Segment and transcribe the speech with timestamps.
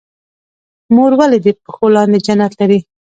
[0.93, 2.79] مور ولې د پښو لاندې جنت لري؟